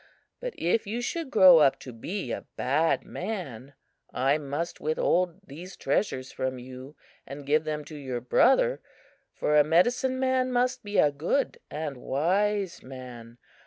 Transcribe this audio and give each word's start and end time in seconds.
But 0.39 0.55
if 0.57 0.87
you 0.87 0.99
should 0.99 1.29
grow 1.29 1.59
up 1.59 1.79
to 1.81 1.93
be 1.93 2.31
a 2.31 2.47
bad 2.57 3.05
man, 3.05 3.75
I 4.11 4.39
must 4.39 4.81
withhold 4.81 5.39
these 5.45 5.75
treasures 5.77 6.31
from 6.31 6.57
you 6.57 6.95
and 7.27 7.45
give 7.45 7.65
them 7.65 7.85
to 7.85 7.95
your 7.95 8.19
brother, 8.19 8.81
for 9.31 9.55
a 9.55 9.63
medicine 9.63 10.19
man 10.19 10.51
must 10.51 10.83
be 10.83 10.97
a 10.97 11.11
good 11.11 11.59
and 11.69 11.97
wise 11.97 12.81
man. 12.81 13.37